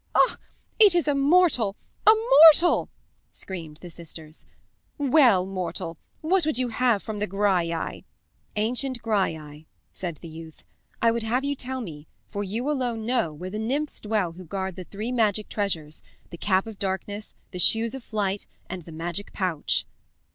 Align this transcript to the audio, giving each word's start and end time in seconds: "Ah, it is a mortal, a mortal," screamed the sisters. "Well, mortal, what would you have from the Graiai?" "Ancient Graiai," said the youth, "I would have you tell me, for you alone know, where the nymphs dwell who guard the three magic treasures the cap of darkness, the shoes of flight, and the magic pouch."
"Ah, 0.15 0.39
it 0.79 0.95
is 0.95 1.07
a 1.07 1.13
mortal, 1.13 1.75
a 2.07 2.11
mortal," 2.15 2.89
screamed 3.29 3.77
the 3.81 3.89
sisters. 3.91 4.47
"Well, 4.97 5.45
mortal, 5.45 5.95
what 6.21 6.43
would 6.43 6.57
you 6.57 6.69
have 6.69 7.03
from 7.03 7.19
the 7.19 7.27
Graiai?" 7.27 8.03
"Ancient 8.55 9.03
Graiai," 9.03 9.67
said 9.93 10.17
the 10.17 10.27
youth, 10.27 10.63
"I 11.03 11.11
would 11.11 11.21
have 11.21 11.43
you 11.45 11.55
tell 11.55 11.81
me, 11.81 12.07
for 12.27 12.43
you 12.43 12.67
alone 12.67 13.05
know, 13.05 13.31
where 13.31 13.51
the 13.51 13.59
nymphs 13.59 13.99
dwell 13.99 14.31
who 14.31 14.43
guard 14.43 14.75
the 14.75 14.85
three 14.85 15.11
magic 15.11 15.47
treasures 15.49 16.01
the 16.31 16.35
cap 16.39 16.65
of 16.65 16.79
darkness, 16.79 17.35
the 17.51 17.59
shoes 17.59 17.93
of 17.93 18.03
flight, 18.03 18.47
and 18.67 18.81
the 18.85 18.91
magic 18.91 19.31
pouch." 19.33 19.85